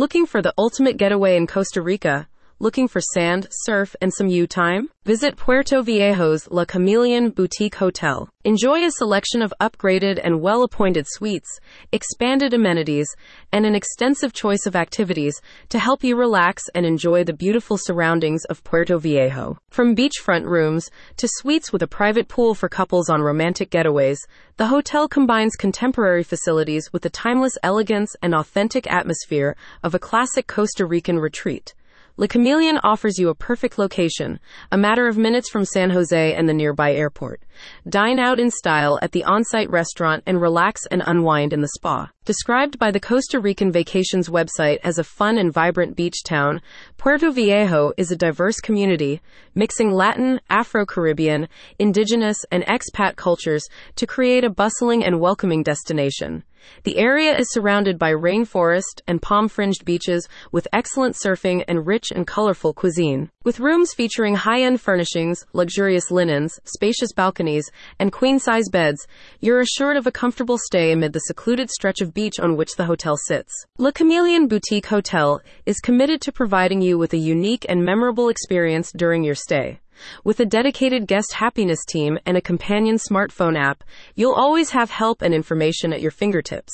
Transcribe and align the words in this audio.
Looking 0.00 0.24
for 0.24 0.40
the 0.40 0.54
ultimate 0.56 0.96
getaway 0.96 1.36
in 1.36 1.46
Costa 1.46 1.82
Rica? 1.82 2.26
Looking 2.62 2.88
for 2.88 3.00
sand, 3.00 3.48
surf, 3.50 3.96
and 4.02 4.12
some 4.12 4.28
you 4.28 4.46
time? 4.46 4.90
Visit 5.06 5.38
Puerto 5.38 5.80
Viejo's 5.80 6.46
La 6.50 6.66
Cameleon 6.66 7.30
Boutique 7.30 7.76
Hotel. 7.76 8.28
Enjoy 8.44 8.84
a 8.84 8.90
selection 8.90 9.40
of 9.40 9.54
upgraded 9.62 10.20
and 10.22 10.42
well 10.42 10.62
appointed 10.62 11.06
suites, 11.08 11.58
expanded 11.90 12.52
amenities, 12.52 13.08
and 13.50 13.64
an 13.64 13.74
extensive 13.74 14.34
choice 14.34 14.66
of 14.66 14.76
activities 14.76 15.40
to 15.70 15.78
help 15.78 16.04
you 16.04 16.16
relax 16.16 16.64
and 16.74 16.84
enjoy 16.84 17.24
the 17.24 17.32
beautiful 17.32 17.78
surroundings 17.78 18.44
of 18.50 18.62
Puerto 18.62 18.98
Viejo. 18.98 19.56
From 19.70 19.96
beachfront 19.96 20.44
rooms 20.44 20.90
to 21.16 21.28
suites 21.30 21.72
with 21.72 21.82
a 21.82 21.88
private 21.88 22.28
pool 22.28 22.54
for 22.54 22.68
couples 22.68 23.08
on 23.08 23.22
romantic 23.22 23.70
getaways, 23.70 24.18
the 24.58 24.66
hotel 24.66 25.08
combines 25.08 25.56
contemporary 25.56 26.24
facilities 26.24 26.92
with 26.92 27.00
the 27.00 27.08
timeless 27.08 27.56
elegance 27.62 28.14
and 28.20 28.34
authentic 28.34 28.86
atmosphere 28.92 29.56
of 29.82 29.94
a 29.94 29.98
classic 29.98 30.46
Costa 30.46 30.84
Rican 30.84 31.18
retreat. 31.18 31.72
Le 32.20 32.28
Cameleon 32.28 32.78
offers 32.84 33.18
you 33.18 33.30
a 33.30 33.34
perfect 33.34 33.78
location, 33.78 34.38
a 34.70 34.76
matter 34.76 35.08
of 35.08 35.16
minutes 35.16 35.48
from 35.48 35.64
San 35.64 35.88
Jose 35.88 36.34
and 36.34 36.46
the 36.46 36.52
nearby 36.52 36.92
airport. 36.92 37.40
Dine 37.88 38.18
out 38.18 38.38
in 38.38 38.50
style 38.50 38.98
at 39.00 39.12
the 39.12 39.24
on-site 39.24 39.70
restaurant 39.70 40.22
and 40.26 40.38
relax 40.38 40.82
and 40.90 41.02
unwind 41.06 41.54
in 41.54 41.62
the 41.62 41.70
spa. 41.76 42.10
Described 42.26 42.78
by 42.78 42.90
the 42.90 43.00
Costa 43.00 43.40
Rican 43.40 43.72
Vacations 43.72 44.28
website 44.28 44.80
as 44.84 44.98
a 44.98 45.02
fun 45.02 45.38
and 45.38 45.50
vibrant 45.50 45.96
beach 45.96 46.22
town, 46.22 46.60
Puerto 46.98 47.30
Viejo 47.30 47.94
is 47.96 48.12
a 48.12 48.16
diverse 48.16 48.60
community, 48.60 49.22
mixing 49.54 49.90
Latin, 49.90 50.42
Afro-Caribbean, 50.50 51.48
indigenous, 51.78 52.36
and 52.52 52.64
expat 52.66 53.16
cultures 53.16 53.66
to 53.96 54.06
create 54.06 54.44
a 54.44 54.50
bustling 54.50 55.02
and 55.02 55.20
welcoming 55.20 55.62
destination. 55.62 56.44
The 56.84 56.98
area 56.98 57.36
is 57.36 57.52
surrounded 57.52 57.98
by 57.98 58.12
rainforest 58.12 59.02
and 59.06 59.20
palm 59.20 59.48
fringed 59.48 59.84
beaches 59.84 60.28
with 60.52 60.68
excellent 60.72 61.16
surfing 61.16 61.64
and 61.68 61.86
rich 61.86 62.10
and 62.10 62.26
colorful 62.26 62.72
cuisine. 62.72 63.30
With 63.44 63.60
rooms 63.60 63.92
featuring 63.92 64.36
high 64.36 64.62
end 64.62 64.80
furnishings, 64.80 65.44
luxurious 65.52 66.10
linens, 66.10 66.60
spacious 66.64 67.12
balconies, 67.12 67.70
and 67.98 68.12
queen 68.12 68.38
size 68.38 68.68
beds, 68.70 69.06
you're 69.40 69.60
assured 69.60 69.96
of 69.96 70.06
a 70.06 70.12
comfortable 70.12 70.58
stay 70.58 70.92
amid 70.92 71.12
the 71.12 71.20
secluded 71.20 71.70
stretch 71.70 72.00
of 72.00 72.14
beach 72.14 72.38
on 72.38 72.56
which 72.56 72.76
the 72.76 72.84
hotel 72.84 73.16
sits. 73.16 73.52
Le 73.78 73.92
Cameleon 73.92 74.48
Boutique 74.48 74.86
Hotel 74.86 75.40
is 75.66 75.80
committed 75.80 76.20
to 76.20 76.32
providing 76.32 76.80
you 76.82 76.98
with 76.98 77.12
a 77.12 77.18
unique 77.18 77.66
and 77.68 77.84
memorable 77.84 78.28
experience 78.28 78.92
during 78.92 79.24
your 79.24 79.34
stay. 79.34 79.80
With 80.24 80.40
a 80.40 80.46
dedicated 80.46 81.06
guest 81.06 81.34
happiness 81.34 81.84
team 81.86 82.18
and 82.26 82.36
a 82.36 82.40
companion 82.40 82.96
smartphone 82.96 83.58
app, 83.58 83.84
you'll 84.14 84.34
always 84.34 84.70
have 84.70 84.90
help 84.90 85.22
and 85.22 85.34
information 85.34 85.92
at 85.92 86.00
your 86.00 86.10
fingertips. 86.10 86.72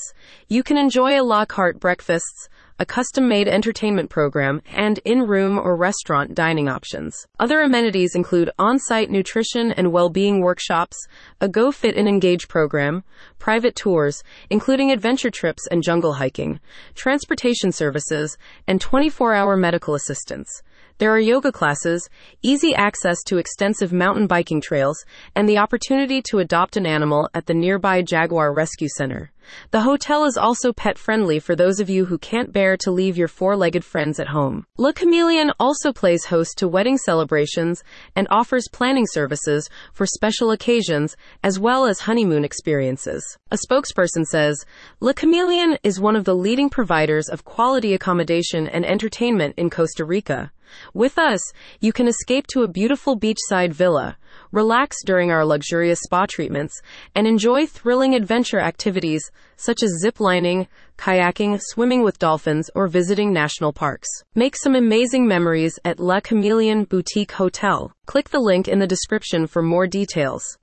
You 0.49 0.63
can 0.63 0.77
enjoy 0.77 1.21
a 1.21 1.25
la 1.25 1.45
carte 1.45 1.81
breakfasts, 1.81 2.49
a 2.79 2.85
custom 2.85 3.27
made 3.27 3.49
entertainment 3.49 4.11
program, 4.11 4.61
and 4.71 5.01
in 5.07 5.23
room 5.23 5.59
or 5.59 5.77
restaurant 5.77 6.35
dining 6.35 6.69
options. 6.69 7.27
Other 7.39 7.63
amenities 7.63 8.15
include 8.15 8.51
on 8.59 8.79
site 8.79 9.11
nutrition 9.11 9.73
and 9.73 9.93
well 9.93 10.11
being 10.11 10.43
workshops, 10.43 10.99
a 11.41 11.49
Go 11.49 11.73
Fit 11.73 11.97
and 11.97 12.07
Engage 12.07 12.49
program, 12.49 13.03
private 13.39 13.77
tours, 13.77 14.23
including 14.51 14.93
adventure 14.93 15.31
trips 15.31 15.67
and 15.69 15.83
jungle 15.83 16.15
hiking, 16.15 16.61
transportation 16.95 17.73
services, 17.73 18.37
and 18.67 18.79
24 18.79 19.33
hour 19.33 19.57
medical 19.57 19.95
assistance. 19.95 20.63
There 20.99 21.13
are 21.13 21.19
yoga 21.19 21.53
classes, 21.53 22.09
easy 22.41 22.75
access 22.75 23.23
to 23.25 23.37
extensive 23.37 23.93
mountain 23.93 24.27
biking 24.27 24.63
trails, 24.63 25.05
and 25.35 25.47
the 25.47 25.59
opportunity 25.59 26.23
to 26.31 26.39
adopt 26.39 26.79
an 26.79 26.87
animal 26.87 27.29
at 27.35 27.45
the 27.45 27.53
nearby 27.53 28.01
Jaguar 28.01 28.55
Rescue 28.55 28.89
Center. 28.89 29.31
The 29.73 29.83
hotel 29.83 30.25
is 30.25 30.39
also 30.39 30.73
pet 30.73 30.97
friendly 30.97 31.39
for 31.39 31.55
those 31.55 31.81
of 31.81 31.91
you 31.91 32.07
who 32.07 32.17
can't 32.17 32.53
bear 32.53 32.79
to 32.79 32.91
leave 32.91 33.19
your 33.19 33.29
four 33.29 33.57
legged 33.57 33.85
friends 33.85 34.19
at 34.19 34.29
home. 34.29 34.67
Le 34.79 34.93
Cameleon 34.95 35.53
also 35.61 35.93
plays 35.93 36.25
host 36.25 36.57
to 36.59 36.67
wedding 36.67 36.97
celebrations 36.97 37.85
and 38.17 38.27
offers 38.31 38.67
planning 38.73 39.07
services 39.07 39.69
for 39.93 40.07
special 40.07 40.51
occasions 40.51 41.15
as 41.45 41.61
well 41.61 41.85
as 41.85 42.01
honeymoon 42.01 42.43
experiences. 42.43 43.39
A 43.51 43.59
spokesperson 43.59 44.25
says 44.25 44.65
Le 45.01 45.13
Cameleon 45.13 45.77
is 45.83 46.01
one 46.01 46.17
of 46.17 46.25
the 46.25 46.35
leading 46.35 46.71
providers 46.71 47.29
of 47.29 47.45
quality 47.45 47.93
accommodation 47.93 48.67
and 48.67 48.85
entertainment 48.85 49.55
in 49.59 49.69
Costa 49.69 50.05
Rica. 50.05 50.51
With 50.95 51.19
us, 51.19 51.41
you 51.81 51.93
can 51.93 52.09
escape 52.09 52.47
to 52.49 52.63
a 52.63 52.69
beautiful 52.69 53.19
beachside 53.19 53.73
villa, 53.73 54.17
relax 54.53 54.97
during 55.05 55.31
our 55.31 55.45
luxurious 55.45 56.01
spa 56.03 56.27
treatments, 56.27 56.81
and 57.15 57.27
enjoy 57.27 57.67
thrilling 57.67 58.15
adventure 58.15 58.61
activities 58.61 59.31
such 59.57 59.83
as 59.83 59.99
zip 60.01 60.21
lining, 60.21 60.69
kayaking, 60.99 61.59
swimming 61.61 62.03
with 62.03 62.19
dolphins, 62.19 62.71
or 62.75 62.87
visiting 62.89 63.33
national 63.33 63.73
parks. 63.73 64.09
Make 64.35 64.57
some 64.57 64.75
amazing 64.75 65.27
memories 65.27 65.79
at 65.85 65.99
La 65.99 66.21
Cameleon 66.21 66.85
Boutique 66.85 67.33
Hotel. 67.33 67.93
Click 68.07 68.29
the 68.29 68.41
link 68.41 68.69
in 68.69 68.79
the 68.79 68.87
description 68.87 69.47
for 69.47 69.63
more 69.63 69.87
details. 69.87 70.47